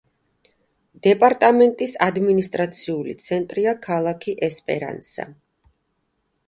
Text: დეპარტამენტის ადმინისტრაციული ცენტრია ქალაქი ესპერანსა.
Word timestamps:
დეპარტამენტის 1.07 1.93
ადმინისტრაციული 2.07 3.15
ცენტრია 3.27 3.75
ქალაქი 3.87 4.37
ესპერანსა. 4.51 5.33